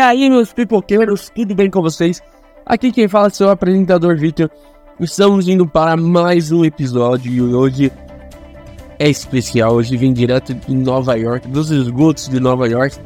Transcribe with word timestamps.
aí, 0.00 0.30
meus 0.30 0.52
pipoqueiros, 0.52 1.30
tudo 1.34 1.54
bem 1.54 1.70
com 1.70 1.82
vocês? 1.82 2.22
Aqui 2.64 2.90
quem 2.90 3.06
fala 3.06 3.26
é 3.26 3.30
seu 3.30 3.50
apresentador 3.50 4.16
Victor. 4.16 4.50
Estamos 4.98 5.46
indo 5.46 5.66
para 5.66 5.96
mais 5.96 6.50
um 6.50 6.64
episódio 6.64 7.30
e 7.30 7.40
hoje 7.40 7.92
é 8.98 9.08
especial. 9.08 9.74
Hoje 9.74 9.96
vem 9.96 10.12
direto 10.12 10.54
de 10.54 10.74
Nova 10.74 11.16
York, 11.16 11.46
dos 11.48 11.70
esgotos 11.70 12.28
de 12.28 12.40
Nova 12.40 12.66
York. 12.66 12.96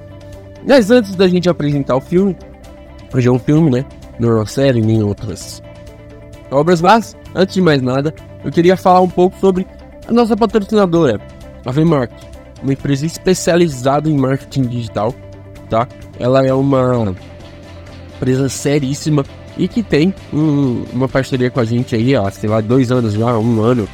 Mas 0.67 0.91
antes 0.91 1.17
da 1.17 1.27
gente 1.27 1.49
apresentar 1.49 1.97
o 1.97 2.01
filme, 2.01 2.37
hoje 3.13 3.29
é 3.29 3.33
um 3.33 3.39
filme, 3.39 3.71
né? 3.71 3.85
Não 4.19 4.31
é 4.31 4.35
uma 4.37 4.47
série 4.47 4.81
nem 4.81 5.03
outras 5.03 5.63
obras, 6.51 6.81
mas 6.81 7.17
antes 7.35 7.55
de 7.55 7.61
mais 7.61 7.83
nada, 7.83 8.15
eu 8.45 8.53
queria 8.53 8.77
falar 8.77 9.01
um 9.01 9.11
pouco 9.11 9.37
sobre 9.39 9.67
a 10.07 10.13
nossa 10.13 10.37
patrocinadora, 10.37 11.21
a 11.67 11.73
VMark, 11.73 12.15
uma 12.63 12.73
empresa 12.73 13.05
especializada 13.05 14.09
em 14.09 14.17
marketing 14.17 14.63
digital 14.63 15.13
tá? 15.75 15.89
Ela 16.21 16.47
é 16.47 16.55
uma 16.55 17.13
empresa 18.15 18.49
seríssima 18.49 19.25
e 19.59 19.67
que 19.67 19.83
tem 19.83 20.15
um, 20.33 20.85
uma 20.93 21.09
parceria 21.09 21.51
com 21.51 21.59
a 21.59 21.65
gente 21.65 21.97
aí, 21.97 22.15
ó, 22.15 22.31
sei 22.31 22.49
lá, 22.49 22.61
dois 22.61 22.93
anos 22.93 23.15
já, 23.15 23.37
um 23.37 23.61
ano. 23.61 23.89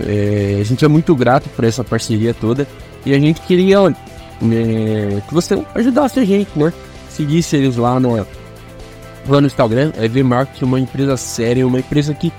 É, 0.00 0.58
a 0.60 0.64
gente 0.64 0.84
é 0.84 0.88
muito 0.88 1.14
grato 1.14 1.48
por 1.50 1.64
essa 1.64 1.84
parceria 1.84 2.34
toda 2.34 2.66
e 3.06 3.14
a 3.14 3.18
gente 3.18 3.40
queria 3.42 3.78
é, 3.78 5.20
que 5.26 5.32
você 5.32 5.64
ajudasse 5.74 6.18
a 6.18 6.24
gente, 6.24 6.50
né? 6.56 6.72
Seguisse 7.08 7.56
eles 7.56 7.76
lá 7.76 8.00
no, 8.00 8.16
lá 8.16 9.40
no 9.40 9.46
Instagram, 9.46 9.92
é 9.96 10.08
VMarket, 10.08 10.62
uma 10.62 10.80
empresa 10.80 11.16
séria, 11.16 11.66
uma 11.66 11.78
empresa 11.78 12.12
que 12.12 12.32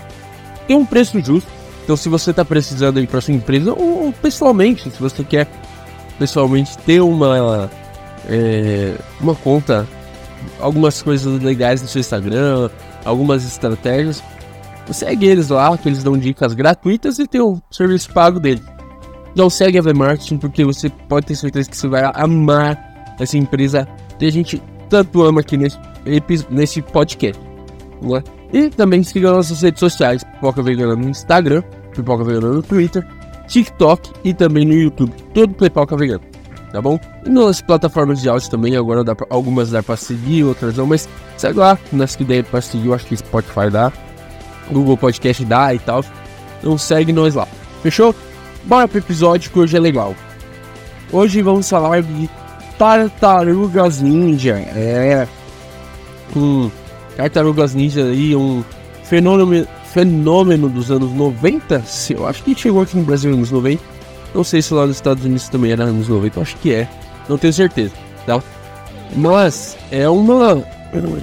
tem 0.68 0.76
um 0.76 0.86
preço 0.86 1.18
justo. 1.22 1.50
Então, 1.84 1.96
se 1.96 2.08
você 2.08 2.32
está 2.32 2.44
precisando 2.44 3.00
ir 3.00 3.08
para 3.08 3.22
sua 3.22 3.34
empresa, 3.34 3.74
ou, 3.74 4.06
ou 4.06 4.14
pessoalmente, 4.14 4.90
se 4.92 5.00
você 5.00 5.24
quer 5.24 5.48
pessoalmente 6.20 6.78
ter 6.80 7.02
uma 7.02 7.70
é, 8.30 8.96
uma 9.20 9.34
conta, 9.34 9.88
algumas 10.60 11.02
coisas 11.02 11.42
legais 11.42 11.82
no 11.82 11.88
seu 11.88 12.00
Instagram, 12.00 12.70
algumas 13.04 13.44
estratégias. 13.44 14.24
Segue 14.92 15.28
eles 15.28 15.50
lá, 15.50 15.78
que 15.78 15.88
eles 15.88 16.04
dão 16.04 16.18
dicas 16.18 16.54
gratuitas 16.54 17.20
e 17.20 17.28
tem 17.28 17.42
o 17.42 17.62
serviço 17.70 18.12
pago 18.12 18.40
dele. 18.40 18.62
Então 19.32 19.50
segue 19.50 19.78
a 19.78 19.82
V-Marketing 19.82 20.38
porque 20.38 20.66
você 20.66 20.90
pode 20.90 21.28
ter 21.28 21.36
certeza 21.36 21.70
que 21.70 21.78
você 21.78 21.88
vai 21.88 22.10
amar 22.16 23.16
essa 23.20 23.38
empresa 23.38 23.88
que 24.18 24.26
a 24.26 24.32
gente 24.32 24.62
tanto 24.90 25.22
ama 25.22 25.42
aqui 25.42 25.58
nesse, 25.58 25.78
nesse 26.50 26.82
podcast. 26.82 27.40
Né? 28.02 28.24
E 28.52 28.70
também 28.70 29.04
siga 29.04 29.32
nossas 29.32 29.62
redes 29.62 29.80
sociais, 29.80 30.24
Pipoca 30.24 30.64
Vegana 30.64 30.96
no 30.96 31.10
Instagram, 31.10 31.62
Pipoca 31.96 32.24
Vegana 32.24 32.54
no 32.54 32.64
Twitter, 32.64 33.06
TikTok 33.48 34.12
e 34.24 34.34
também 34.34 34.66
no 34.66 34.74
YouTube. 34.74 35.14
Todo 35.34 35.54
Pipoca 35.54 35.96
Vegana 35.96 36.29
tá 36.72 36.82
bom? 36.82 37.00
E 37.26 37.30
nas 37.30 37.62
plataformas 37.62 38.22
de 38.22 38.30
áudio 38.30 38.50
também, 38.50 38.76
agora 38.76 39.04
dá 39.04 39.16
pra, 39.16 39.28
algumas 39.30 39.72
dá 39.72 39.82
pra 39.82 39.98
seguir, 39.98 40.44
outras 40.44 40.76
não, 40.76 40.86
mas 40.86 41.08
segue 41.38 41.60
lá, 41.60 41.78
nas 41.92 42.16
que 42.16 42.24
der 42.24 42.44
pra 42.44 42.62
seguir, 42.62 42.88
eu 42.88 42.94
acho 42.94 43.06
que 43.06 43.18
Spotify 43.18 43.70
dá, 43.72 43.92
Google 44.72 44.98
Podcast 44.98 45.44
dá 45.46 45.74
e 45.74 45.80
tal. 45.80 46.04
Então 46.60 46.78
segue 46.78 47.12
nós 47.12 47.36
lá, 47.36 47.48
fechou? 47.82 48.14
Bora 48.66 48.88
pro 48.88 49.00
episódio 49.00 49.50
que 49.52 49.60
hoje 49.60 49.78
é 49.78 49.80
legal. 49.80 50.16
Hoje 51.12 51.42
vamos 51.42 51.68
falar 51.70 52.02
de 52.04 52.30
Tartarugas 52.78 54.02
Ninja, 54.02 54.56
é... 54.58 55.28
Um, 56.36 56.70
Tartarugas 57.18 57.74
Ninja 57.74 58.04
aí, 58.04 58.36
um 58.36 58.64
fenômeno, 59.04 59.68
fenômeno 59.92 60.70
dos 60.70 60.92
anos 60.92 61.12
90, 61.12 61.84
eu 62.12 62.28
acho 62.28 62.44
que 62.44 62.56
chegou 62.56 62.82
aqui 62.82 62.96
no 62.96 63.04
Brasil 63.04 63.32
nos 63.32 63.40
anos 63.40 63.52
90, 63.52 63.84
não 64.34 64.44
sei 64.44 64.62
se 64.62 64.74
lá 64.74 64.86
nos 64.86 64.98
Estados 64.98 65.24
Unidos 65.26 65.50
também 65.50 65.72
era 65.72 65.84
anos 65.84 66.08
90, 66.08 66.42
acho 66.42 66.56
que 66.58 66.74
é. 66.74 66.88
Não 67.28 67.38
tenho 67.38 67.54
certeza, 67.54 67.94
tá? 68.26 68.42
Mas 69.16 69.78
é 69.92 70.08
uma. 70.10 70.64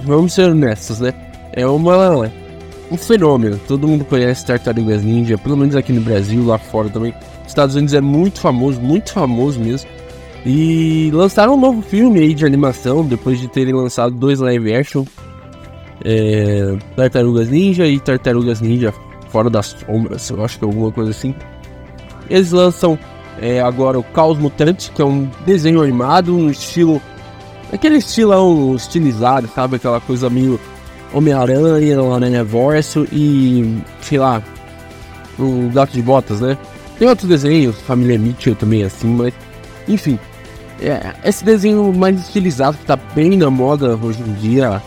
Vamos 0.04 0.32
ser 0.32 0.50
honestos, 0.50 1.00
né? 1.00 1.12
É 1.52 1.66
uma. 1.66 2.30
Um 2.90 2.96
fenômeno. 2.96 3.58
Todo 3.66 3.88
mundo 3.88 4.04
conhece 4.04 4.46
Tartarugas 4.46 5.02
Ninja, 5.02 5.36
pelo 5.36 5.56
menos 5.56 5.74
aqui 5.74 5.92
no 5.92 6.00
Brasil, 6.00 6.44
lá 6.44 6.58
fora 6.58 6.88
também. 6.88 7.12
Estados 7.46 7.74
Unidos 7.74 7.94
é 7.94 8.00
muito 8.00 8.40
famoso, 8.40 8.80
muito 8.80 9.12
famoso 9.12 9.58
mesmo. 9.58 9.88
E 10.44 11.10
lançaram 11.12 11.54
um 11.54 11.60
novo 11.60 11.82
filme 11.82 12.20
aí 12.20 12.32
de 12.32 12.44
animação, 12.44 13.04
depois 13.04 13.40
de 13.40 13.48
terem 13.48 13.74
lançado 13.74 14.14
dois 14.14 14.38
live 14.38 14.72
action. 14.72 15.04
É, 16.04 16.76
Tartarugas 16.94 17.48
Ninja 17.48 17.86
e 17.86 17.98
Tartarugas 17.98 18.60
Ninja 18.60 18.94
Fora 19.30 19.50
das 19.50 19.74
Sombras, 19.86 20.30
eu 20.30 20.44
acho 20.44 20.58
que 20.58 20.64
é 20.64 20.68
alguma 20.68 20.92
coisa 20.92 21.10
assim. 21.10 21.34
Eles 22.28 22.52
lançam 22.52 22.98
é, 23.40 23.60
agora 23.60 23.98
o 23.98 24.02
Caos 24.02 24.38
Mutante, 24.38 24.90
que 24.90 25.02
é 25.02 25.04
um 25.04 25.28
desenho 25.44 25.82
animado, 25.82 26.34
um 26.36 26.50
estilo. 26.50 27.00
Aquele 27.72 27.96
estilão 27.96 28.74
estilizado, 28.74 29.48
sabe? 29.54 29.76
Aquela 29.76 30.00
coisa 30.00 30.30
meio 30.30 30.58
Homem-Aranha, 31.12 32.00
Aranha 32.14 32.44
Verso 32.44 33.06
e. 33.12 33.78
sei 34.00 34.18
lá. 34.18 34.42
O 35.38 35.70
Gato 35.70 35.92
de 35.92 36.00
Botas, 36.00 36.40
né? 36.40 36.56
Tem 36.98 37.06
outros 37.06 37.28
desenhos, 37.28 37.78
Família 37.82 38.18
Mitchell 38.18 38.54
também 38.54 38.82
assim, 38.84 39.08
mas. 39.08 39.34
Enfim. 39.86 40.18
É, 40.80 41.14
esse 41.24 41.44
desenho 41.44 41.92
mais 41.92 42.20
estilizado 42.20 42.76
que 42.76 42.84
tá 42.84 42.96
bem 42.96 43.36
na 43.36 43.50
moda 43.50 43.98
hoje 44.00 44.22
em 44.22 44.32
dia. 44.34 44.82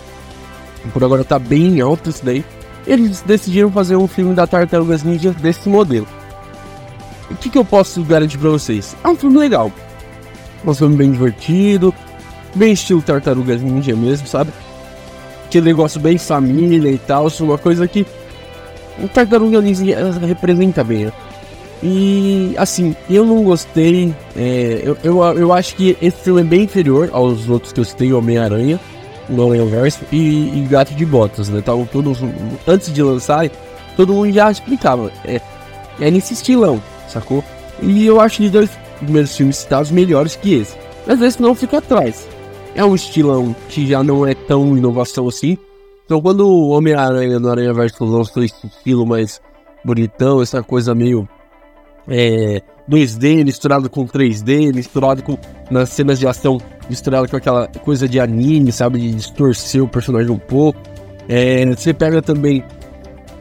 Por 0.94 1.04
agora 1.04 1.24
tá 1.24 1.38
bem 1.38 1.82
alto 1.82 2.10
isso 2.10 2.24
daí. 2.24 2.44
Eles 2.88 3.22
decidiram 3.22 3.72
fazer 3.72 3.96
um 3.96 4.08
filme 4.08 4.34
da 4.34 4.48
Tartarugas 4.48 5.04
Ninja 5.04 5.32
desse 5.32 5.68
modelo 5.68 6.08
o 7.30 7.36
que, 7.36 7.50
que 7.50 7.58
eu 7.58 7.66
posso 7.66 8.04
garantir 8.04 8.38
pra 8.38 8.50
vocês? 8.50 8.96
É 9.04 9.08
um 9.08 9.16
filme 9.16 9.38
legal. 9.38 9.72
Um 10.66 10.74
filme 10.74 10.96
bem 10.96 11.12
divertido, 11.12 11.94
bem 12.56 12.74
estilo 12.74 13.02
Tartarugas 13.02 13.62
Ninja 13.62 13.96
mesmo, 13.96 14.28
sabe? 14.28 14.52
Aquele 15.46 15.66
negócio 15.66 16.00
bem 16.00 16.18
família 16.18 16.92
e 16.92 16.98
tal, 16.98 17.28
é 17.28 17.44
uma 17.44 17.58
coisa 17.58 17.88
que 17.88 18.06
o 19.02 19.08
Tartaruga 19.08 19.62
Ninja 19.62 20.12
representa 20.26 20.84
bem, 20.84 21.06
né? 21.06 21.14
E 21.82 22.54
assim, 22.58 22.94
eu 23.10 23.26
não 23.26 23.42
gostei. 23.42 24.14
É, 24.36 24.82
eu, 24.84 24.98
eu, 25.02 25.24
eu 25.38 25.54
acho 25.54 25.76
que 25.76 25.98
esse 26.02 26.18
filme 26.18 26.42
é 26.42 26.44
bem 26.44 26.64
inferior 26.64 27.10
aos 27.14 27.48
outros 27.48 27.72
que 27.72 27.80
eu 27.80 27.86
citei, 27.86 28.12
Homem-Aranha, 28.12 28.78
o 29.30 29.42
Homem-Verso 29.42 30.02
e, 30.12 30.60
e 30.60 30.68
Gato 30.70 30.94
de 30.94 31.06
Botas, 31.06 31.48
né? 31.48 31.60
Estavam 31.60 31.86
todos. 31.86 32.20
Antes 32.68 32.94
de 32.94 33.02
lançar, 33.02 33.50
todo 33.96 34.14
mundo 34.14 34.32
já 34.34 34.52
explicava. 34.52 35.10
É, 35.24 35.40
é 36.02 36.12
nesse 36.12 36.34
estilão 36.34 36.82
sacou? 37.12 37.44
E 37.82 38.06
eu 38.06 38.20
acho 38.20 38.44
os 38.44 38.52
dois 38.52 38.70
primeiros 39.00 39.36
filmes 39.36 39.58
citados 39.58 39.92
melhores 39.92 40.36
que 40.36 40.54
esse. 40.54 40.78
Às 41.08 41.20
vezes 41.20 41.40
não 41.40 41.56
fica 41.56 41.78
atrás. 41.78 42.28
É 42.76 42.84
um 42.84 42.96
estilão 42.96 43.56
que 43.70 43.88
já 43.88 44.04
não 44.04 44.26
é 44.26 44.34
tão 44.34 44.78
inovação 44.78 45.28
assim. 45.28 45.58
Então 46.06 46.22
quando 46.22 46.48
o 46.48 46.70
Homem-Aranha 46.70 47.40
no 47.40 47.50
Aranha 47.50 47.74
Verso 47.74 48.04
lançou 48.04 48.44
esse 48.44 48.68
estilo 48.68 49.06
mais 49.06 49.42
bonitão, 49.84 50.42
essa 50.42 50.62
coisa 50.62 50.94
meio 50.94 51.28
é, 52.08 52.62
2D 52.90 53.46
misturado 53.46 53.90
com 53.90 54.08
3D, 54.08 54.74
misturado 54.74 55.22
com 55.22 55.38
nas 55.70 55.90
cenas 55.90 56.20
de 56.20 56.28
ação, 56.28 56.58
misturado 56.90 57.30
com 57.30 57.36
aquela 57.36 57.68
coisa 57.68 58.08
de 58.08 58.20
anime, 58.20 58.72
sabe? 58.72 59.00
De 59.00 59.14
distorcer 59.14 59.84
o 59.84 59.88
personagem 59.88 60.32
um 60.32 60.40
pouco. 60.40 60.80
É, 61.28 61.64
você 61.66 61.94
pega 61.94 62.22
também 62.22 62.64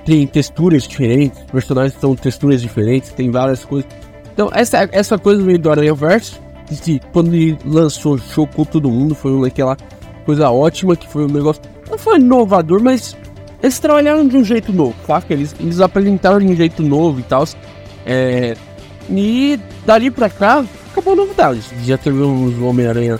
tem 0.05 0.27
texturas 0.27 0.87
diferentes, 0.87 1.39
personagens 1.51 1.99
são 2.01 2.15
texturas 2.15 2.63
diferentes, 2.63 3.13
tem 3.13 3.31
várias 3.31 3.65
coisas. 3.65 3.91
Então, 4.33 4.51
essa, 4.53 4.89
essa 4.93 5.19
coisa 5.19 5.43
meio 5.43 5.59
do 5.59 5.71
Aranha 5.71 5.95
Verso, 5.95 6.41
que 6.83 7.01
quando 7.13 7.35
ele 7.35 7.59
lançou, 7.65 8.19
chocou 8.19 8.65
todo 8.65 8.91
mundo, 8.91 9.15
foi 9.15 9.49
aquela 9.49 9.77
coisa 10.25 10.51
ótima, 10.51 10.95
que 10.95 11.09
foi 11.09 11.25
um 11.25 11.29
negócio. 11.29 11.63
Não 11.91 11.99
foi 11.99 12.19
inovador, 12.19 12.83
mas 12.83 13.17
eles 13.63 13.79
trabalharam 13.79 14.27
de 14.27 14.37
um 14.37 14.45
jeito 14.45 14.73
novo, 14.73 14.95
tá? 15.07 15.23
Eles, 15.31 15.55
eles 15.59 15.81
apresentaram 15.81 16.39
de 16.39 16.47
um 16.47 16.55
jeito 16.55 16.83
novo 16.83 17.21
e 17.21 17.23
tal. 17.23 17.45
É, 18.07 18.57
e 19.11 19.59
dali 19.87 20.11
pra 20.11 20.29
cá, 20.29 20.65
acabou 20.91 21.15
a 21.15 21.17
novidade. 21.17 21.63
Já 21.85 21.97
tivemos 21.97 22.57
o 22.59 22.65
Homem-Aranha 22.67 23.19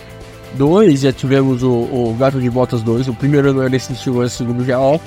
2, 0.53 1.01
já 1.01 1.11
tivemos 1.11 1.63
o, 1.63 1.69
o 1.71 2.15
Gato 2.17 2.39
de 2.39 2.49
Botas 2.49 2.81
2, 2.81 3.07
o 3.07 3.13
primeiro 3.13 3.53
não 3.53 3.61
era 3.61 3.69
nesse 3.69 3.93
estilo, 3.93 4.21
o 4.21 4.29
segundo 4.29 4.63
já 4.63 4.79
ó. 4.79 4.99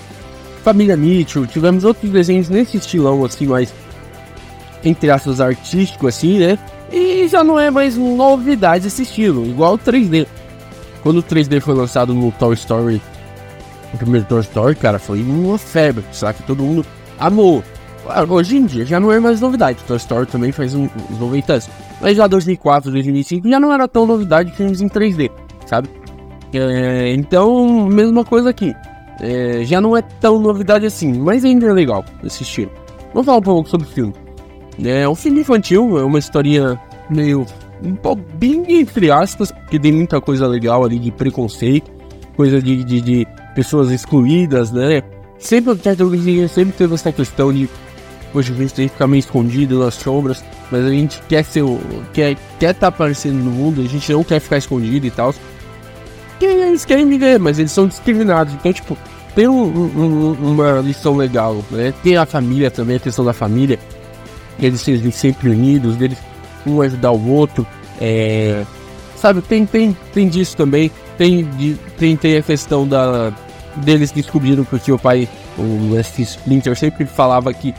Família 0.63 0.97
Mitchell, 0.97 1.47
tivemos 1.47 1.85
outros 1.85 2.11
desenhos 2.11 2.49
nesse 2.49 2.77
estilão, 2.77 3.25
assim, 3.25 3.47
mais, 3.47 3.73
entre 4.85 5.11
aspas, 5.11 5.41
artístico, 5.41 6.07
assim, 6.07 6.39
né? 6.39 6.59
E 6.93 7.27
já 7.27 7.43
não 7.43 7.59
é 7.59 7.71
mais 7.71 7.97
novidade 7.97 8.87
esse 8.87 9.03
estilo, 9.03 9.47
igual 9.47 9.75
o 9.75 9.79
3D. 9.79 10.27
Quando 11.03 11.19
o 11.19 11.23
3D 11.23 11.61
foi 11.61 11.75
lançado 11.75 12.15
no 12.15 12.31
Toy 12.33 12.55
Story, 12.55 13.03
o 13.93 13.99
primeiro 13.99 14.27
Toy 14.27 14.41
Story, 14.41 14.77
cara, 14.77 14.99
foi 14.99 15.21
uma 15.23 15.59
febre, 15.59 16.05
sabe? 16.13 16.39
Todo 16.47 16.63
mundo 16.63 16.87
amou. 17.19 17.65
Hoje 18.29 18.57
em 18.57 18.67
dia 18.67 18.85
já 18.85 19.01
não 19.01 19.11
é 19.11 19.19
mais 19.19 19.41
novidade. 19.41 19.79
Toy 19.87 19.97
Story 19.97 20.27
também 20.27 20.53
faz 20.53 20.75
uns 20.75 20.91
90 21.19 21.53
anos. 21.53 21.69
Mas 22.01 22.17
já 22.17 22.27
2004, 22.27 22.91
2005 22.91 23.49
já 23.49 23.59
não 23.59 23.73
era 23.73 23.89
tão 23.89 24.07
novidade 24.07 24.53
filmes 24.53 24.81
em 24.81 24.89
3D, 24.89 25.31
sabe? 25.67 25.89
É, 26.53 27.13
então, 27.15 27.87
mesma 27.87 28.25
coisa 28.25 28.51
aqui. 28.51 28.75
É, 29.23 29.65
já 29.65 29.81
não 29.81 29.97
é 29.97 30.03
tão 30.03 30.39
novidade 30.39 30.85
assim, 30.85 31.13
mas 31.13 31.45
ainda 31.45 31.69
é 31.69 31.73
legal 31.73 32.05
assistir. 32.25 32.69
Vamos 33.15 33.25
falar 33.25 33.39
um 33.39 33.43
pouco 33.43 33.69
sobre 33.69 33.87
o 33.87 33.91
filme. 33.91 34.13
É 34.85 35.09
um 35.09 35.15
filme 35.15 35.41
infantil, 35.41 35.99
é 35.99 36.05
uma 36.05 36.19
historinha 36.19 36.81
meio 37.09 37.47
um 37.85 37.97
bem 38.35 38.65
entre 38.69 39.11
aspas, 39.11 39.51
porque 39.51 39.79
tem 39.79 39.93
muita 39.93 40.21
coisa 40.21 40.47
legal 40.47 40.85
ali 40.85 40.99
de 40.99 41.11
preconceito, 41.11 41.91
coisa 42.37 42.63
de, 42.63 42.85
de, 42.85 43.01
de 43.01 43.27
pessoas 43.55 43.91
excluídas, 43.91 44.71
né? 44.71 45.03
Sempre, 45.39 45.77
sempre 46.49 46.73
teve 46.73 46.95
essa 46.95 47.13
questão 47.13 47.53
de 47.53 47.69
hoje 48.33 48.53
a 48.53 48.57
gente 48.57 48.75
tem 48.75 48.87
que 48.87 48.93
ficar 48.93 49.07
meio 49.07 49.19
escondido 49.19 49.79
nas 49.81 49.95
sombras, 49.95 50.43
mas 50.71 50.85
a 50.85 50.91
gente 50.91 51.21
quer 51.29 51.45
ser 51.45 51.65
quer 52.13 52.37
quer 52.59 52.71
estar 52.71 52.75
tá 52.75 52.87
aparecendo 52.87 53.37
no 53.37 53.51
mundo, 53.51 53.83
a 53.83 53.85
gente 53.85 54.11
não 54.13 54.25
quer 54.25 54.41
ficar 54.41 54.59
escondido 54.59 55.07
e 55.07 55.11
tal. 55.11 55.35
Eles 56.41 56.85
querem 56.85 57.09
viver, 57.09 57.39
mas 57.39 57.59
eles 57.59 57.71
são 57.71 57.87
discriminados. 57.87 58.55
Então, 58.55 58.73
tipo, 58.73 58.97
tem 59.35 59.49
um, 59.49 59.63
um, 59.63 60.33
uma 60.33 60.81
lição 60.81 61.17
legal, 61.17 61.63
né? 61.71 61.93
Tem 62.03 62.17
a 62.17 62.27
família 62.27 62.71
também, 62.71 62.97
a 62.97 63.01
questão 63.01 63.25
da 63.25 63.33
família. 63.33 63.79
Eles 64.59 64.81
serem 64.81 65.11
sempre 65.11 65.49
unidos, 65.49 66.01
eles 66.01 66.19
um 66.67 66.81
ajudar 66.83 67.13
o 67.13 67.29
outro. 67.29 67.67
É, 68.01 68.65
sabe, 69.17 69.41
tem, 69.43 69.65
tem, 69.67 69.97
tem 70.13 70.29
disso 70.29 70.57
também. 70.57 70.91
Tem, 71.17 71.49
tem, 71.99 72.17
tem 72.17 72.37
a 72.37 72.43
questão 72.43 72.87
da 72.87 73.33
deles 73.77 74.11
descobriram 74.13 74.65
porque 74.65 74.93
o 74.93 74.99
pai, 74.99 75.29
o 75.59 75.99
Splinter, 75.99 76.77
sempre 76.77 77.07
falava 77.07 77.53
que 77.55 77.75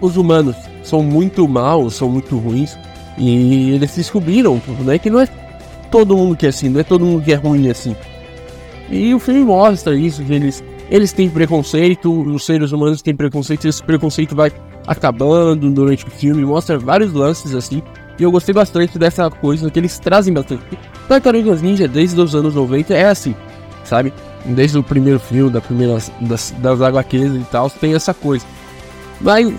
os 0.00 0.16
humanos 0.16 0.54
são 0.82 1.02
muito 1.02 1.48
maus, 1.48 1.94
são 1.94 2.08
muito 2.08 2.36
ruins. 2.36 2.76
E 3.16 3.70
eles 3.70 3.94
descobriram 3.94 4.60
né, 4.80 4.98
que 4.98 5.08
não 5.08 5.20
é 5.20 5.28
todo 5.90 6.16
mundo 6.16 6.36
que 6.36 6.44
é 6.44 6.50
assim, 6.50 6.68
não 6.68 6.80
é 6.80 6.84
todo 6.84 7.04
mundo 7.04 7.24
que 7.24 7.32
é 7.32 7.36
ruim 7.36 7.70
assim. 7.70 7.96
E 8.90 9.14
o 9.14 9.18
filme 9.18 9.44
mostra 9.44 9.96
isso, 9.96 10.22
que 10.22 10.32
eles, 10.32 10.62
eles 10.90 11.12
têm 11.12 11.28
preconceito, 11.28 12.10
os 12.10 12.44
seres 12.44 12.72
humanos 12.72 13.02
têm 13.02 13.14
preconceito, 13.14 13.66
esse 13.66 13.82
preconceito 13.82 14.34
vai 14.34 14.52
acabando 14.86 15.68
durante 15.70 16.06
o 16.06 16.10
filme, 16.10 16.44
mostra 16.44 16.78
vários 16.78 17.12
lances 17.12 17.54
assim. 17.54 17.82
E 18.18 18.22
eu 18.22 18.30
gostei 18.30 18.54
bastante 18.54 18.98
dessa 18.98 19.28
coisa 19.28 19.70
que 19.70 19.78
eles 19.78 19.98
trazem 19.98 20.32
bastante. 20.32 20.62
Tartarugas 21.08 21.60
Ninja, 21.60 21.86
desde 21.86 22.18
os 22.20 22.34
anos 22.34 22.54
90, 22.54 22.94
é 22.94 23.06
assim, 23.06 23.34
sabe? 23.84 24.12
Desde 24.44 24.78
o 24.78 24.82
primeiro 24.82 25.18
filme, 25.18 25.50
da 25.50 25.60
primeira, 25.60 25.98
das, 26.20 26.54
das 26.58 26.80
HQs 26.80 27.34
e 27.34 27.46
tal, 27.50 27.68
tem 27.68 27.94
essa 27.94 28.14
coisa. 28.14 28.46
Mas 29.20 29.52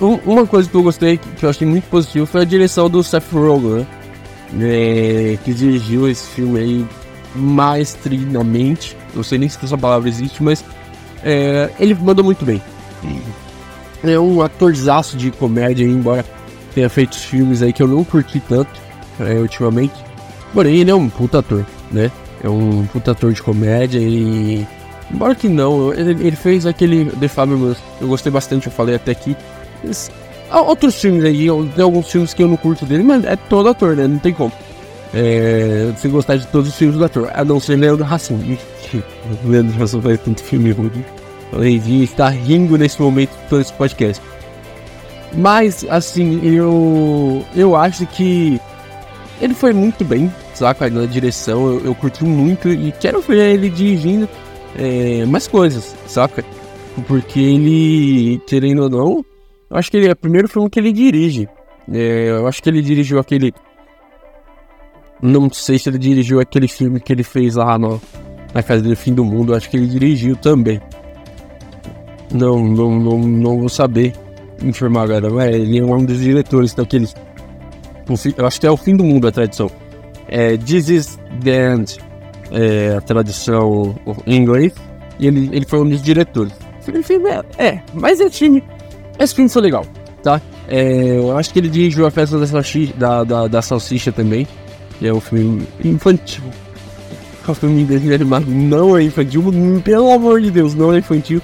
uma 0.00 0.46
coisa 0.46 0.68
que 0.68 0.74
eu 0.76 0.82
gostei, 0.82 1.18
que 1.18 1.44
eu 1.44 1.50
achei 1.50 1.66
muito 1.66 1.84
positivo, 1.88 2.24
foi 2.24 2.42
a 2.42 2.44
direção 2.44 2.88
do 2.88 3.02
Seth 3.02 3.30
Rogen, 3.32 3.86
né? 4.52 4.68
É, 5.32 5.38
que 5.44 5.52
dirigiu 5.52 6.08
esse 6.08 6.26
filme 6.28 6.58
aí 6.58 6.86
maestrinamente. 7.34 8.96
Não 9.14 9.22
sei 9.22 9.38
nem 9.38 9.48
se 9.48 9.58
essa 9.62 9.78
palavra 9.78 10.08
existe, 10.08 10.42
mas 10.42 10.64
é, 11.22 11.70
ele 11.78 11.94
mandou 11.94 12.24
muito 12.24 12.44
bem. 12.44 12.62
É 14.04 14.18
um 14.18 14.42
atorzaço 14.42 15.16
de 15.16 15.30
comédia, 15.30 15.84
embora 15.84 16.24
tenha 16.74 16.88
feito 16.88 17.16
filmes 17.16 17.62
aí 17.62 17.72
que 17.72 17.82
eu 17.82 17.88
não 17.88 18.04
curti 18.04 18.40
tanto 18.40 18.70
é, 19.20 19.34
ultimamente. 19.34 19.94
Porém, 20.52 20.76
ele 20.76 20.90
é 20.90 20.94
um 20.94 21.08
puta 21.08 21.40
ator, 21.40 21.66
né? 21.90 22.10
É 22.42 22.48
um 22.48 22.86
puta 22.86 23.10
ator 23.10 23.32
de 23.32 23.42
comédia 23.42 23.98
e. 23.98 24.66
Embora 25.10 25.34
que 25.34 25.48
não, 25.48 25.92
ele, 25.92 26.10
ele 26.26 26.36
fez 26.36 26.66
aquele 26.66 27.06
The 27.06 27.28
Fabulous, 27.28 27.78
eu 28.00 28.08
gostei 28.08 28.30
bastante, 28.30 28.66
eu 28.66 28.72
falei 28.72 28.94
até 28.94 29.12
aqui. 29.12 29.36
Outros 30.50 31.00
filmes 31.00 31.24
aí, 31.24 31.46
tem 31.74 31.82
alguns 31.82 32.10
filmes 32.10 32.34
que 32.34 32.42
eu 32.42 32.48
não 32.48 32.56
curto 32.56 32.84
dele, 32.86 33.02
mas 33.02 33.24
é 33.24 33.34
todo 33.34 33.68
ator, 33.68 33.96
né? 33.96 34.06
Não 34.06 34.18
tem 34.18 34.32
como. 34.32 34.52
É, 35.14 35.92
se 35.96 36.08
gostar 36.08 36.36
de 36.36 36.46
todos 36.48 36.68
os 36.68 36.76
filmes 36.76 36.96
do 36.96 37.04
ator, 37.04 37.30
a 37.32 37.44
não 37.44 37.58
ser 37.58 37.76
Leandro 37.76 38.04
Hassum. 38.04 38.38
Leandro 39.44 39.82
Hassum 39.82 40.02
faz 40.02 40.20
tanto 40.20 40.42
filme 40.42 40.70
ruim. 40.72 41.04
Ele 41.54 42.04
está 42.04 42.28
rindo 42.28 42.76
nesse 42.76 43.00
momento 43.00 43.30
todo 43.48 43.60
esse 43.60 43.72
podcast. 43.72 44.22
Mas, 45.34 45.86
assim, 45.88 46.40
eu, 46.44 47.44
eu 47.54 47.76
acho 47.76 48.06
que 48.06 48.60
ele 49.40 49.54
foi 49.54 49.72
muito 49.72 50.04
bem, 50.04 50.32
saca? 50.54 50.90
Na 50.90 51.06
direção, 51.06 51.74
eu, 51.74 51.86
eu 51.86 51.94
curti 51.94 52.24
muito 52.24 52.68
e 52.68 52.92
quero 52.92 53.20
ver 53.20 53.54
ele 53.54 53.70
dirigindo 53.70 54.28
é, 54.76 55.24
mais 55.26 55.46
coisas, 55.46 55.94
saca? 56.06 56.44
Porque 57.06 57.38
ele, 57.38 58.40
querendo 58.46 58.84
ou 58.84 58.90
não, 58.90 59.24
eu 59.70 59.76
acho 59.76 59.90
que 59.90 59.96
ele 59.96 60.08
é 60.08 60.12
o 60.12 60.16
primeiro 60.16 60.48
filme 60.48 60.68
que 60.68 60.80
ele 60.80 60.92
dirige. 60.92 61.48
É, 61.92 62.30
eu 62.30 62.46
acho 62.46 62.62
que 62.62 62.68
ele 62.68 62.82
dirigiu 62.82 63.18
aquele. 63.18 63.54
Não 65.20 65.50
sei 65.50 65.78
se 65.78 65.88
ele 65.88 65.98
dirigiu 65.98 66.40
aquele 66.40 66.68
filme 66.68 67.00
que 67.00 67.12
ele 67.12 67.22
fez 67.22 67.56
lá 67.56 67.78
no, 67.78 68.00
na 68.54 68.62
Casa 68.62 68.82
do 68.82 68.94
Fim 68.96 69.14
do 69.14 69.24
Mundo. 69.24 69.54
Acho 69.54 69.68
que 69.68 69.76
ele 69.76 69.86
dirigiu 69.86 70.36
também. 70.36 70.80
Não, 72.32 72.62
não, 72.62 72.98
não, 72.98 73.18
não 73.18 73.58
vou 73.58 73.68
saber 73.68 74.12
informar 74.62 75.04
agora. 75.04 75.30
Mas 75.30 75.54
ele 75.54 75.78
é 75.78 75.84
um 75.84 76.04
dos 76.04 76.18
diretores 76.18 76.74
daquele. 76.74 77.08
Eu 78.36 78.46
acho 78.46 78.60
que 78.60 78.66
é 78.66 78.70
o 78.70 78.76
fim 78.76 78.96
do 78.96 79.04
mundo 79.04 79.28
a 79.28 79.32
tradição. 79.32 79.70
É, 80.28 80.56
This 80.56 80.88
is 80.88 81.18
the 81.42 81.72
End, 81.72 81.98
é, 82.50 82.94
a 82.96 83.00
tradução 83.00 83.94
em 84.26 84.36
inglês. 84.36 84.72
E 85.18 85.26
ele, 85.26 85.50
ele 85.52 85.66
foi 85.66 85.80
um 85.80 85.88
dos 85.88 86.02
diretores. 86.02 86.52
É, 87.58 87.66
é 87.66 87.82
mas 87.92 88.20
é 88.20 88.30
time 88.30 88.62
esse 89.18 89.34
filme 89.34 89.50
foi 89.50 89.62
legal, 89.62 89.84
tá? 90.22 90.40
É, 90.68 91.18
eu 91.18 91.36
acho 91.36 91.52
que 91.52 91.58
ele 91.58 91.68
dirigiu 91.68 92.06
a 92.06 92.10
festa 92.10 92.38
da 92.38 92.46
da, 92.96 93.24
da, 93.24 93.48
da 93.48 93.62
salsicha 93.62 94.12
também. 94.12 94.46
É 95.02 95.12
um 95.12 95.20
filme 95.20 95.66
infantil. 95.84 96.44
É 97.46 97.50
um 97.50 97.54
filme 97.54 97.84
desenho 97.84 98.14
animado. 98.14 98.46
Não 98.46 98.96
é 98.96 99.02
infantil, 99.02 99.44
pelo 99.84 100.10
amor 100.10 100.40
de 100.40 100.50
Deus, 100.50 100.74
não 100.74 100.92
é 100.92 100.98
infantil. 100.98 101.40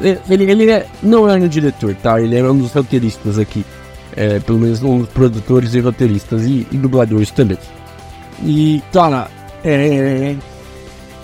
Ele, 0.00 0.50
ele 0.50 0.70
é, 0.70 0.86
não 1.02 1.28
é 1.28 1.34
um 1.34 1.48
diretor, 1.48 1.94
tá? 1.96 2.20
Ele 2.20 2.36
é 2.36 2.42
um 2.42 2.58
dos 2.58 2.72
roteiristas 2.72 3.38
aqui. 3.38 3.64
É, 4.16 4.38
pelo 4.38 4.60
menos 4.60 4.82
um 4.82 5.00
dos 5.00 5.08
produtores 5.08 5.74
e 5.74 5.80
roteiristas 5.80 6.44
e, 6.44 6.66
e 6.70 6.76
dubladores 6.76 7.30
também. 7.30 7.58
E, 8.42 8.82
cara, 8.92 9.28
é. 9.64 10.36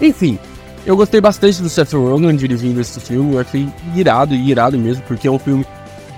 Enfim, 0.00 0.38
eu 0.86 0.96
gostei 0.96 1.20
bastante 1.20 1.60
do 1.62 1.68
Seth 1.68 1.92
Rogen 1.92 2.34
dirigindo 2.34 2.80
esse 2.80 2.98
filme. 3.00 3.34
Eu 3.34 3.40
achei 3.40 3.68
irado, 3.94 4.34
irado 4.34 4.78
mesmo, 4.78 5.02
porque 5.06 5.28
é 5.28 5.30
um 5.30 5.38
filme 5.38 5.64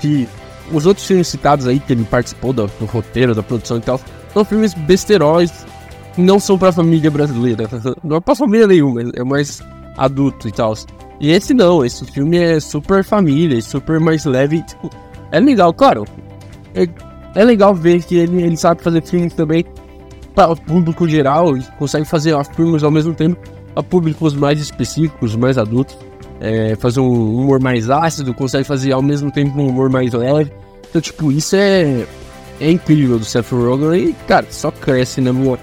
que 0.01 0.29
os 0.73 0.87
outros 0.87 1.07
filmes 1.07 1.29
citados 1.29 1.67
aí, 1.67 1.81
que 1.81 1.93
ele 1.93 2.05
participou 2.05 2.53
do, 2.53 2.67
do 2.79 2.87
roteiro, 2.87 3.35
da 3.35 3.43
produção 3.43 3.79
e 3.79 3.81
tal, 3.81 4.01
são 4.33 4.45
filmes 4.45 4.75
besteróis, 4.75 5.67
não 6.17 6.39
são 6.39 6.59
pra 6.59 6.73
família 6.73 7.11
brasileira. 7.11 7.69
Não 8.03 8.17
é 8.17 8.21
pra 8.21 8.35
família 8.35 8.67
nenhuma, 8.67 9.03
é 9.15 9.25
mais 9.25 9.63
adulto 9.97 10.49
e 10.49 10.53
tal. 10.53 10.75
E 11.21 11.31
esse 11.31 11.55
não, 11.55 11.85
esse 11.85 12.05
filme 12.05 12.37
é 12.37 12.59
super 12.59 13.05
família, 13.05 13.59
é 13.59 13.61
super 13.61 14.01
mais 14.01 14.25
leve. 14.25 14.63
Tipo, 14.63 14.91
é 15.31 15.39
legal, 15.39 15.73
claro. 15.73 16.05
É, 16.75 16.89
é 17.35 17.45
legal 17.45 17.75
ver 17.75 18.03
que 18.03 18.17
ele, 18.17 18.43
ele 18.43 18.57
sabe 18.57 18.83
fazer 18.83 19.03
filmes 19.03 19.33
também 19.35 19.65
para 20.35 20.53
o 20.53 20.57
público 20.57 21.09
geral 21.09 21.57
e 21.57 21.63
consegue 21.79 22.07
fazer 22.07 22.35
filmes 22.57 22.83
ao 22.83 22.91
mesmo 22.91 23.15
tempo 23.15 23.37
para 23.73 23.83
públicos 23.83 24.35
mais 24.35 24.61
específicos, 24.61 25.37
mais 25.37 25.57
adultos 25.57 25.97
é, 26.43 26.75
fazer 26.75 26.99
um 26.99 27.37
humor 27.39 27.61
mais 27.61 27.89
ácido, 27.89 28.35
consegue 28.35 28.65
fazer 28.65 28.91
ao 28.91 29.01
mesmo 29.01 29.31
tempo 29.31 29.57
um 29.61 29.69
humor 29.69 29.89
mais 29.89 30.13
leve. 30.13 30.53
Então, 30.91 31.01
tipo, 31.01 31.31
isso 31.31 31.55
é, 31.55 32.05
é 32.63 32.71
incrível 32.71 33.19
do 33.19 33.25
Seth 33.25 33.51
Rogen 33.51 34.11
e, 34.11 34.13
cara, 34.27 34.47
só 34.51 34.71
cresce 34.71 35.21
na 35.21 35.33
minha 35.33 35.59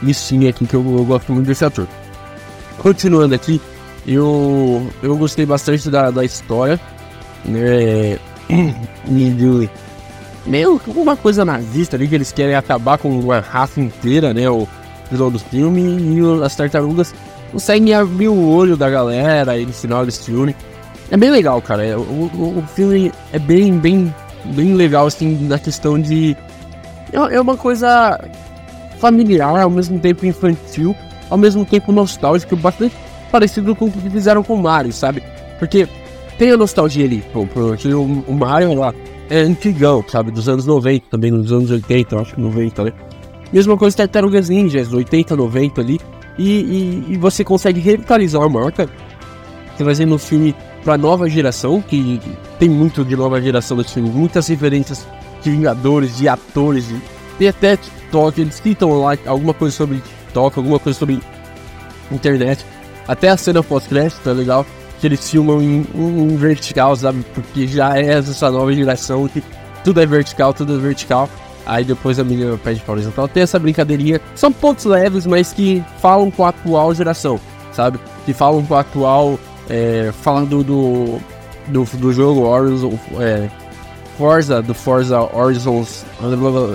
listinha 0.00 0.50
aqui 0.50 0.64
que 0.66 0.74
eu, 0.74 0.84
eu 0.96 1.04
gosto 1.04 1.32
muito 1.32 1.46
desse 1.46 1.64
ator. 1.64 1.88
Continuando 2.78 3.34
aqui, 3.34 3.60
eu, 4.06 4.86
eu 5.02 5.16
gostei 5.16 5.44
bastante 5.44 5.90
da, 5.90 6.10
da 6.10 6.24
história, 6.24 6.78
né? 7.44 8.18
E 9.06 9.68
meio 10.46 10.80
uma 10.88 11.16
coisa 11.16 11.44
nazista 11.44 11.96
ali 11.96 12.06
que 12.06 12.14
eles 12.14 12.30
querem 12.30 12.54
acabar 12.54 12.98
com 12.98 13.08
uma 13.18 13.40
raça 13.40 13.80
inteira, 13.80 14.32
né? 14.32 14.48
O 14.48 14.68
vilão 15.10 15.30
do 15.30 15.38
filme 15.38 15.80
e 15.80 16.44
as 16.44 16.54
tartarugas 16.54 17.14
conseguem 17.50 17.94
abrir 17.94 18.28
o 18.28 18.48
olho 18.48 18.76
da 18.76 18.88
galera 18.88 19.58
e 19.58 19.66
no 19.66 19.72
final 19.72 20.02
eles 20.02 20.14
se 20.14 20.30
unem. 20.30 20.54
É 21.10 21.16
bem 21.16 21.30
legal, 21.30 21.60
cara. 21.60 21.84
É, 21.84 21.96
o, 21.96 22.00
o, 22.00 22.58
o 22.58 22.64
filme 22.74 23.12
é 23.32 23.38
bem, 23.38 23.78
bem, 23.78 24.14
bem 24.46 24.74
legal, 24.74 25.06
assim, 25.06 25.46
na 25.46 25.58
questão 25.58 26.00
de. 26.00 26.36
É, 27.12 27.36
é 27.36 27.40
uma 27.40 27.56
coisa 27.56 28.20
familiar, 28.98 29.60
ao 29.60 29.70
mesmo 29.70 29.98
tempo 29.98 30.26
infantil, 30.26 30.94
ao 31.30 31.38
mesmo 31.38 31.64
tempo 31.64 31.92
nostálgico, 31.92 32.56
bastante 32.56 32.94
parecido 33.30 33.74
com 33.74 33.86
o 33.86 33.90
que 33.90 34.10
fizeram 34.10 34.42
com 34.42 34.54
o 34.54 34.62
Mario, 34.62 34.92
sabe? 34.92 35.22
Porque 35.58 35.88
tem 36.38 36.50
a 36.50 36.56
nostalgia 36.56 37.04
ali, 37.04 37.22
porque 37.32 37.92
o, 37.92 38.32
Mario 38.32 38.74
lá 38.74 38.94
é 39.28 39.40
antigão, 39.40 40.04
sabe? 40.08 40.30
Dos 40.30 40.48
anos 40.48 40.66
90, 40.66 41.06
também 41.10 41.30
nos 41.30 41.52
anos 41.52 41.70
80, 41.70 42.16
acho 42.16 42.34
que 42.34 42.40
90, 42.40 42.84
né? 42.84 42.92
Mesma 43.52 43.76
coisa 43.76 43.96
Tartarugas 43.96 44.48
Ninjas, 44.48 44.92
80, 44.92 45.36
90 45.36 45.80
ali. 45.80 46.00
E, 46.36 46.50
e, 46.50 47.12
e 47.12 47.16
você 47.16 47.44
consegue 47.44 47.78
revitalizar 47.78 48.42
a 48.42 48.48
marca, 48.48 48.88
trazendo 49.78 50.16
o 50.16 50.18
filme 50.18 50.54
para 50.82 50.98
nova 50.98 51.28
geração, 51.28 51.80
que 51.80 52.20
tem 52.64 52.70
muito 52.70 53.04
de 53.04 53.14
nova 53.14 53.38
geração 53.42 53.76
desse 53.76 53.92
filme, 53.92 54.08
muitas 54.08 54.48
referências 54.48 55.06
de 55.42 55.50
Vingadores, 55.50 56.16
de 56.16 56.26
atores, 56.26 56.88
de, 56.88 56.98
tem 57.38 57.48
até 57.48 57.76
TikTok, 57.76 58.40
eles 58.40 58.54
citam 58.54 58.98
lá 59.02 59.18
alguma 59.26 59.52
coisa 59.52 59.76
sobre 59.76 59.98
TikTok, 59.98 60.58
alguma 60.58 60.78
coisa 60.78 60.98
sobre 60.98 61.20
internet, 62.10 62.64
até 63.06 63.28
a 63.28 63.36
cena 63.36 63.62
pós-crédito, 63.62 64.18
tá 64.24 64.32
legal? 64.32 64.64
Que 64.98 65.06
eles 65.06 65.28
filmam 65.28 65.60
em, 65.60 66.36
vertical, 66.38 66.96
sabe? 66.96 67.22
Porque 67.34 67.68
já 67.68 67.98
é 67.98 68.14
essa 68.14 68.50
nova 68.50 68.72
geração 68.72 69.28
que 69.28 69.44
tudo 69.84 70.00
é 70.00 70.06
vertical, 70.06 70.54
tudo 70.54 70.74
é 70.74 70.78
vertical. 70.78 71.28
Aí 71.66 71.84
depois 71.84 72.18
a 72.18 72.24
menina 72.24 72.56
pede 72.56 72.80
pra 72.80 72.94
horizontal. 72.94 73.28
Tem 73.28 73.42
essa 73.42 73.58
brincadeirinha. 73.58 74.22
São 74.34 74.50
pontos 74.50 74.86
leves, 74.86 75.26
mas 75.26 75.52
que 75.52 75.84
falam 76.00 76.30
com 76.30 76.46
a 76.46 76.48
atual 76.48 76.94
geração, 76.94 77.38
sabe? 77.72 77.98
Que 78.24 78.32
falam 78.32 78.64
com 78.64 78.74
a 78.74 78.80
atual. 78.80 79.38
É, 79.68 80.12
falando 80.22 80.62
do, 80.62 81.20
do, 81.68 81.84
do 81.84 82.12
jogo 82.12 82.42
Horizon. 82.42 82.98
É, 83.20 83.48
Forza, 84.16 84.62
do 84.62 84.74
Forza 84.74 85.20
Horizons. 85.20 86.04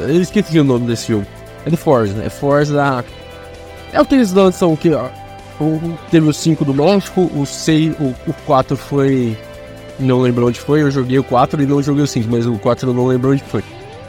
Eu 0.08 0.22
esqueci 0.22 0.60
o 0.60 0.64
nome 0.64 0.88
desse 0.88 1.14
jogo. 1.14 1.26
É 1.66 1.70
do 1.70 1.78
Forza. 1.78 2.22
É 2.24 2.30
Forza. 2.30 3.04
É 3.94 4.02
o 4.02 4.06
que 4.06 4.16
eles 4.16 4.32
lançam 4.34 4.76
que. 4.76 4.94
Ó, 4.94 5.08
teve 6.10 6.28
o 6.28 6.34
5 6.34 6.64
do 6.66 6.74
México, 6.74 7.30
o 7.36 7.46
6, 7.46 7.96
o, 8.00 8.16
o 8.28 8.34
4 8.46 8.78
foi. 8.78 9.38
Não 10.00 10.22
lembro 10.22 10.48
onde 10.48 10.60
foi, 10.60 10.82
eu 10.82 10.90
joguei 10.90 11.20
o 11.20 11.24
4 11.24 11.62
e 11.62 11.66
não 11.66 11.84
joguei 11.84 12.04
o 12.04 12.08
5, 12.08 12.30
mas 12.32 12.46
o 12.46 12.58
4 12.58 12.90
eu 12.90 12.94
não 12.94 13.06
lembro 13.06 13.32
onde 13.32 13.44
foi. 13.44 13.62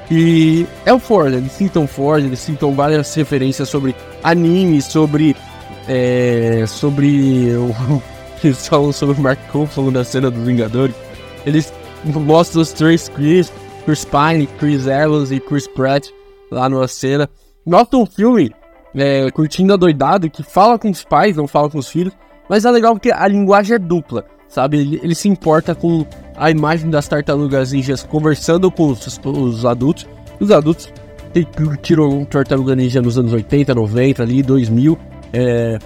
E 0.08 0.66
é 0.86 0.92
o 0.92 0.98
Forza, 0.98 1.36
eles 1.36 1.52
citam 1.52 1.86
Forza, 1.86 2.26
eles 2.26 2.38
citam 2.38 2.72
várias 2.74 3.12
referências 3.14 3.68
sobre 3.68 3.94
anime, 4.22 4.80
sobre. 4.82 5.36
É, 5.88 6.64
sobre. 6.66 7.52
Eles 8.48 8.66
falam 8.66 8.92
sobre 8.92 9.18
o 9.18 9.22
Mark 9.22 9.38
Ruffalo 9.50 9.90
na 9.90 10.04
cena 10.04 10.30
dos 10.30 10.42
Vingadores. 10.44 10.94
Eles 11.44 11.72
mostram 12.04 12.62
os 12.62 12.72
três 12.72 13.08
Chris, 13.08 13.52
Chris 13.84 14.04
Pine, 14.04 14.46
Chris 14.58 14.86
Evans 14.86 15.30
e 15.30 15.40
Chris 15.40 15.66
Pratt 15.66 16.08
lá 16.50 16.68
numa 16.68 16.88
cena. 16.88 17.28
Mostra 17.66 17.98
um 17.98 18.06
filme 18.06 18.52
é, 18.94 19.30
curtindo 19.30 19.72
a 19.72 19.76
doidado 19.76 20.30
que 20.30 20.42
fala 20.42 20.78
com 20.78 20.90
os 20.90 21.04
pais, 21.04 21.36
não 21.36 21.46
fala 21.46 21.70
com 21.70 21.78
os 21.78 21.88
filhos, 21.88 22.12
mas 22.48 22.64
é 22.64 22.70
legal 22.70 22.94
porque 22.94 23.10
a 23.10 23.26
linguagem 23.28 23.76
é 23.76 23.78
dupla, 23.78 24.24
sabe? 24.48 24.78
Ele, 24.78 25.00
ele 25.02 25.14
se 25.14 25.28
importa 25.28 25.74
com 25.74 26.04
a 26.36 26.50
imagem 26.50 26.90
das 26.90 27.06
tartarugas 27.06 27.72
ninjas 27.72 28.02
conversando 28.02 28.70
com 28.70 28.88
os, 28.88 29.20
os 29.24 29.64
adultos. 29.64 30.06
Os 30.40 30.50
adultos 30.50 30.92
tiram 31.82 32.24
tartaruga 32.24 32.74
ninja 32.74 33.00
nos 33.00 33.18
anos 33.18 33.32
80, 33.32 33.74
90, 33.74 34.22
ali, 34.22 34.42
2000. 34.42 34.98
É, 35.32 35.78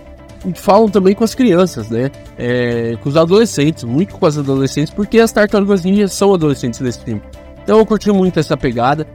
falam 0.55 0.89
também 0.89 1.15
com 1.15 1.25
as 1.25 1.35
crianças, 1.35 1.89
né? 1.89 2.11
É, 2.37 2.97
com 3.03 3.09
os 3.09 3.17
adolescentes, 3.17 3.85
muito 3.85 4.15
com 4.15 4.27
as 4.27 4.37
adolescentes, 4.37 4.93
porque 4.93 5.19
as 5.19 5.33
tartarugas 5.33 5.85
ninjas 5.85 6.13
são 6.13 6.35
adolescentes 6.35 6.81
nesse 6.81 7.01
filme. 7.01 7.23
Então 7.63 7.79
eu 7.79 7.87
curti 7.87 8.11
muito 8.11 8.39
essa 8.39 8.57
pegada. 8.57 9.07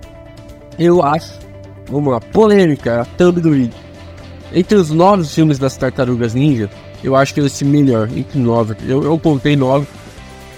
Eu 0.77 1.03
acho, 1.03 1.33
vamos 1.89 2.11
lá, 2.11 2.19
polêmica, 2.19 3.01
a 3.01 3.05
thumb 3.05 3.39
do 3.39 3.51
vídeo. 3.51 3.77
Entre 4.53 4.75
os 4.75 4.89
nove 4.89 5.25
filmes 5.25 5.59
das 5.59 5.77
tartarugas 5.77 6.33
ninja, 6.33 6.69
eu 7.03 7.15
acho 7.15 7.33
que 7.33 7.39
esse 7.39 7.63
melhor, 7.63 8.09
entre 8.15 8.39
nove. 8.39 8.75
Eu, 8.87 9.03
eu 9.03 9.19
contei 9.19 9.55
nove, 9.55 9.85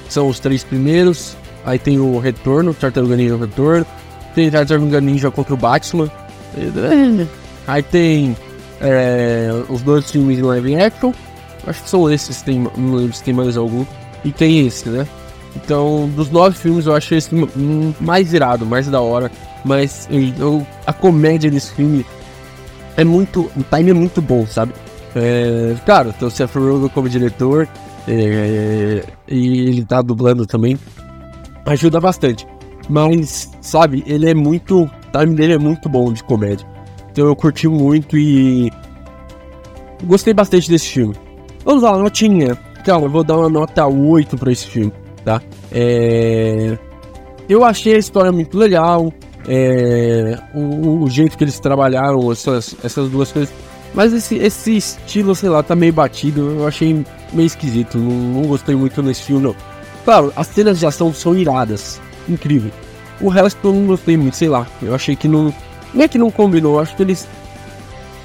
são 0.07 0.27
os 0.27 0.39
três 0.39 0.63
primeiros. 0.63 1.35
Aí 1.65 1.77
tem 1.77 1.99
o 1.99 2.17
Retorno, 2.19 2.73
Tartaruga 2.73 3.15
Ninja 3.15 3.37
Retorno. 3.37 3.85
Tem 4.33 4.49
Tartaruga 4.49 4.99
Ninja 4.99 5.29
contra 5.29 5.53
o 5.53 5.57
Batman. 5.57 6.09
Aí 7.67 7.83
tem 7.83 8.35
é, 8.81 9.49
os 9.69 9.81
dois 9.81 10.09
filmes 10.09 10.39
em 10.39 10.41
live 10.41 10.75
action. 10.75 11.13
Acho 11.65 11.83
que 11.83 11.89
são 11.89 12.11
esses, 12.11 12.41
tem, 12.41 12.59
não 12.75 12.95
lembro 12.95 13.13
se 13.13 13.23
tem 13.23 13.33
mais 13.33 13.55
algum. 13.55 13.85
E 14.25 14.31
tem 14.31 14.65
esse, 14.65 14.89
né? 14.89 15.07
Então, 15.55 16.09
dos 16.15 16.29
nove 16.29 16.57
filmes, 16.57 16.85
eu 16.85 16.95
acho 16.95 17.13
esse 17.13 17.29
mais 17.99 18.33
irado, 18.33 18.65
mais 18.65 18.87
da 18.87 19.01
hora. 19.01 19.31
Mas 19.63 20.07
eu, 20.09 20.65
a 20.87 20.93
comédia 20.93 21.51
desse 21.51 21.73
filme 21.73 22.05
é 22.97 23.03
muito. 23.03 23.51
O 23.55 23.63
time 23.63 23.91
é 23.91 23.93
muito 23.93 24.21
bom, 24.21 24.45
sabe? 24.47 24.73
É, 25.15 25.75
claro, 25.85 26.13
tem 26.13 26.27
o 26.27 26.31
Seth 26.31 26.55
Rogen 26.55 26.89
como 26.89 27.09
diretor. 27.09 27.67
É, 28.07 29.03
e 29.27 29.59
ele 29.67 29.85
tá 29.85 30.01
dublando 30.01 30.45
também. 30.45 30.77
Ajuda 31.65 31.99
bastante. 31.99 32.47
Mas, 32.89 33.51
sabe, 33.61 34.03
ele 34.07 34.29
é 34.29 34.33
muito. 34.33 34.83
O 34.83 34.89
time 35.19 35.35
dele 35.35 35.53
é 35.53 35.57
muito 35.57 35.87
bom 35.87 36.11
de 36.11 36.23
comédia. 36.23 36.65
Então 37.11 37.25
eu 37.25 37.35
curti 37.35 37.67
muito 37.67 38.17
e. 38.17 38.71
Gostei 40.03 40.33
bastante 40.33 40.69
desse 40.69 40.87
filme. 40.87 41.15
Vamos 41.63 41.83
lá, 41.83 41.97
notinha. 41.97 42.55
Calma, 42.85 43.05
eu 43.05 43.11
vou 43.11 43.23
dar 43.23 43.37
uma 43.37 43.49
nota 43.49 43.85
8 43.85 44.37
pra 44.37 44.51
esse 44.51 44.65
filme, 44.65 44.91
tá? 45.23 45.39
É... 45.71 46.77
Eu 47.47 47.63
achei 47.63 47.95
a 47.95 47.99
história 47.99 48.31
muito 48.31 48.57
legal. 48.57 49.13
É... 49.47 50.39
O, 50.55 51.03
o, 51.03 51.09
jeito 51.09 51.37
que 51.37 51.43
eles 51.43 51.59
trabalharam 51.59 52.31
essas, 52.31 52.75
essas 52.83 53.09
duas 53.09 53.31
coisas 53.31 53.53
mas 53.93 54.13
esse, 54.13 54.35
esse 54.35 54.77
estilo, 54.77 55.35
sei 55.35 55.49
lá, 55.49 55.61
tá 55.61 55.75
meio 55.75 55.93
batido. 55.93 56.41
Eu 56.41 56.67
achei 56.67 57.05
meio 57.33 57.47
esquisito. 57.47 57.97
Não, 57.97 58.41
não 58.41 58.47
gostei 58.47 58.75
muito 58.75 59.01
nesse 59.03 59.23
filme, 59.23 59.43
não. 59.43 59.55
Claro, 60.05 60.31
as 60.35 60.47
cenas 60.47 60.79
de 60.79 60.85
ação 60.85 61.13
são 61.13 61.35
iradas. 61.35 61.99
Incrível. 62.27 62.71
O 63.19 63.29
resto 63.29 63.67
eu 63.67 63.73
não 63.73 63.87
gostei 63.87 64.17
muito, 64.17 64.35
sei 64.35 64.47
lá. 64.47 64.65
Eu 64.81 64.95
achei 64.95 65.15
que 65.15 65.27
não. 65.27 65.53
Não 65.93 66.03
é 66.03 66.07
que 66.07 66.17
não 66.17 66.31
combinou, 66.31 66.79
acho 66.79 66.95
que 66.95 67.03
eles. 67.03 67.27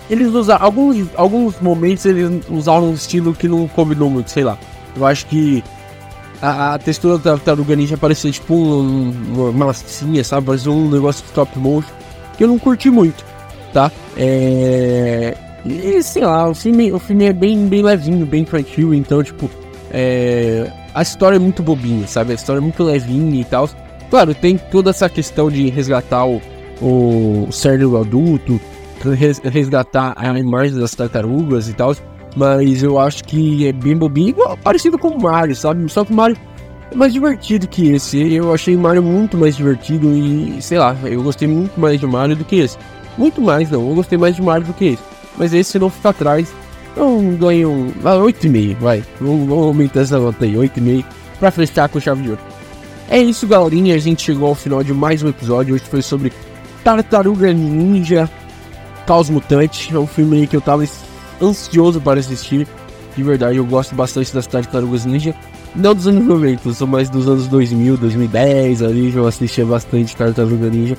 Eles 0.08 0.28
usaram. 0.28 0.64
Alguns, 0.64 1.08
alguns 1.16 1.61
momentos 1.61 2.04
eles 2.04 2.42
usaram 2.49 2.90
um 2.90 2.94
estilo 2.94 3.35
que 3.35 3.49
não 3.49 3.66
combinou 3.68 4.08
muito, 4.08 4.30
sei 4.30 4.44
lá. 4.44 4.58
Eu 4.96 5.04
acho 5.04 5.26
que. 5.26 5.62
A, 6.40 6.75
a 6.75 6.78
textura 6.78 7.16
da 7.16 7.32
tartaruga 7.32 7.75
ninja 7.75 7.96
parecia 7.96 8.30
tipo 8.30 8.54
um, 8.54 9.50
uma 9.50 9.66
massinha, 9.66 10.23
sabe? 10.23 10.46
Parecia 10.46 10.70
um 10.70 10.90
negócio 10.90 11.23
de 11.23 11.28
stop 11.28 11.58
motion. 11.58 11.90
Que 12.37 12.44
eu 12.44 12.49
não 12.49 12.58
curti 12.58 12.90
muito, 12.90 13.25
tá? 13.73 13.90
É. 14.16 15.37
E 15.64 16.02
sei 16.02 16.25
lá, 16.25 16.49
o 16.49 16.54
filme, 16.54 16.92
o 16.92 16.99
filme 16.99 17.25
é 17.25 17.32
bem, 17.32 17.66
bem 17.66 17.82
levinho, 17.82 18.25
bem 18.25 18.42
infantil, 18.42 18.94
então, 18.94 19.23
tipo, 19.23 19.50
é, 19.90 20.70
a 20.94 21.02
história 21.02 21.37
é 21.37 21.38
muito 21.38 21.62
bobinha, 21.62 22.06
sabe? 22.06 22.32
A 22.32 22.35
história 22.35 22.61
é 22.61 22.62
muito 22.62 22.82
levinha 22.85 23.40
e 23.40 23.44
tal. 23.44 23.68
Claro, 24.08 24.35
tem 24.35 24.56
toda 24.56 24.90
essa 24.90 25.08
questão 25.08 25.50
de 25.50 25.68
resgatar 25.68 26.25
o, 26.25 26.40
o 26.80 27.49
cérebro 27.50 27.99
adulto, 27.99 28.61
resgatar 29.45 30.14
a 30.16 30.38
imagem 30.38 30.78
das 30.78 30.95
tartarugas 30.95 31.68
e 31.68 31.73
tal, 31.73 31.95
mas 32.37 32.83
eu 32.83 32.99
acho 32.99 33.25
que 33.25 33.66
é 33.66 33.73
bem 33.73 33.97
bobinho, 33.97 34.30
igual, 34.30 34.56
parecido 34.56 34.99
com 34.99 35.09
o 35.09 35.23
Mario, 35.23 35.56
sabe? 35.56 35.88
Só 35.88 36.04
que 36.04 36.12
o 36.12 36.16
Mario 36.16 36.37
é 36.90 36.95
mais 36.95 37.12
divertido 37.12 37.66
que 37.66 37.92
esse. 37.92 38.35
Eu 38.35 38.52
achei 38.52 38.76
o 38.76 38.80
Mario 38.80 39.02
muito 39.02 39.37
mais 39.37 39.56
divertido 39.56 40.12
e, 40.12 40.61
sei 40.61 40.78
lá, 40.78 40.97
eu 41.04 41.23
gostei 41.23 41.49
muito 41.49 41.78
mais 41.80 41.99
de 41.99 42.06
Mario 42.06 42.37
do 42.37 42.45
que 42.45 42.56
esse. 42.56 42.76
Muito 43.16 43.40
mais, 43.40 43.71
não, 43.71 43.88
eu 43.88 43.95
gostei 43.95 44.18
mais 44.18 44.37
de 44.37 44.42
Mario 44.42 44.66
do 44.66 44.75
que 44.75 44.87
esse 44.87 45.16
mas 45.37 45.52
esse 45.52 45.78
não 45.78 45.90
fica 45.90 46.11
atrás. 46.11 46.52
Então 46.92 47.35
ganho 47.35 47.71
um, 47.71 47.92
ah, 48.04 48.16
8,5, 48.16 48.76
vai. 48.76 49.04
Vamos 49.21 49.50
aumentar 49.50 50.00
essa 50.00 50.18
nota 50.18 50.45
aí, 50.45 50.54
8,5, 50.54 51.04
pra 51.38 51.50
fechar 51.50 51.88
com 51.88 52.00
chave 52.00 52.23
de 52.23 52.30
ouro. 52.30 52.40
É 53.09 53.18
isso, 53.18 53.47
galerinha. 53.47 53.95
A 53.95 53.99
gente 53.99 54.23
chegou 54.23 54.49
ao 54.49 54.54
final 54.54 54.83
de 54.83 54.92
mais 54.92 55.23
um 55.23 55.28
episódio. 55.28 55.75
Hoje 55.75 55.85
foi 55.85 56.02
sobre 56.02 56.33
Tartaruga 56.87 57.52
Ninja 57.52 58.31
Caos 59.09 59.28
Mutante. 59.28 59.93
É 59.93 59.99
um 59.99 60.07
filme 60.07 60.47
que 60.47 60.55
eu 60.55 60.61
tava 60.61 60.85
ansioso 61.43 62.00
para 62.00 62.21
assistir. 62.21 62.64
De 63.16 63.25
verdade, 63.25 63.57
eu 63.57 63.66
gosto 63.66 63.93
bastante 63.93 64.33
das 64.33 64.47
Tartarugas 64.47 65.05
Ninja. 65.05 65.35
Não 65.75 65.93
dos 65.93 66.07
anos 66.07 66.25
90, 66.25 66.73
são 66.75 66.87
mais 66.87 67.11
dos 67.11 67.26
anos 67.26 67.49
2000, 67.49 67.97
2010 67.97 68.83
ali. 68.85 69.12
Eu 69.12 69.26
assistia 69.26 69.66
bastante 69.66 70.14
Tartaruga 70.14 70.71
Ninja. 70.71 70.97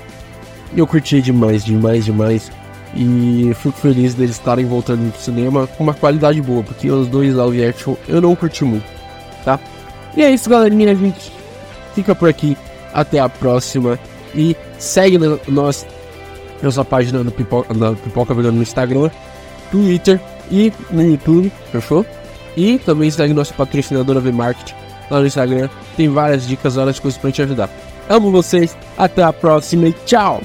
E 0.76 0.80
eu 0.80 0.86
curti 0.86 1.22
demais, 1.22 1.64
demais, 1.64 2.04
demais. 2.04 2.52
E 2.94 3.54
fico 3.56 3.80
feliz 3.80 4.14
deles 4.14 4.32
estarem 4.32 4.66
voltando 4.66 5.00
no 5.00 5.14
cinema 5.14 5.68
com 5.68 5.86
uma 5.86 5.94
qualidade 5.94 6.42
boa, 6.42 6.64
porque 6.64 6.92
os 6.92 7.08
dois 7.08 7.34
live 7.34 7.64
action 7.64 7.96
eu 8.10 8.20
não 8.20 8.36
curti 8.36 8.66
muito, 8.66 8.86
tá? 9.46 9.58
E 10.18 10.22
é 10.22 10.32
isso, 10.32 10.50
galerinha. 10.50 10.92
A 10.92 10.96
gente 10.96 11.32
fica 11.96 12.14
por 12.14 12.28
aqui. 12.28 12.58
Até 12.94 13.20
a 13.20 13.30
próxima. 13.30 13.98
E 14.38 14.56
segue 14.78 15.18
nós, 15.48 15.86
nossa 16.62 16.86
página 16.86 17.24
no 17.24 17.32
Pipoca, 17.32 17.74
na 17.74 17.94
Pipoca 17.94 18.34
Vegano 18.36 18.58
no 18.58 18.64
Instagram, 18.64 19.10
Twitter 19.72 20.22
e 20.52 20.72
no 20.92 21.02
YouTube, 21.02 21.52
fechou? 21.72 22.06
E 22.56 22.78
também 22.80 23.10
segue 23.10 23.34
nossa 23.34 23.54
patrocinadora 23.54 24.20
V-Market 24.20 24.74
lá 25.10 25.20
no 25.20 25.28
Instagram. 25.28 25.68
Tem 25.96 26.08
várias 26.08 26.48
dicas, 26.48 26.76
várias 26.76 27.00
coisas 27.00 27.20
pra 27.20 27.32
te 27.32 27.42
ajudar. 27.42 27.70
Amo 28.08 28.32
vocês, 28.32 28.78
até 28.98 29.24
a 29.24 29.34
próxima 29.34 29.88
e 29.88 29.94
tchau! 30.06 30.42